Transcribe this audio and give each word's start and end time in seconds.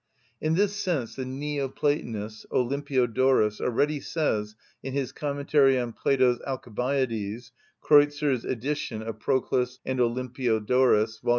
In 0.41 0.55
this 0.55 0.75
sense 0.75 1.13
the 1.15 1.25
Neo‐Platonist 1.25 2.47
Olympiodorus 2.51 3.61
already 3.61 3.99
says 3.99 4.55
in 4.81 4.93
his 4.93 5.11
commentary 5.11 5.77
on 5.79 5.93
Plato's 5.93 6.41
Alcibiades 6.41 7.51
(Kreuzer's 7.83 8.43
edition 8.43 9.03
of 9.03 9.19
Proclus 9.19 9.77
and 9.85 9.99
Olympiodorus, 9.99 11.19
vol. 11.21 11.29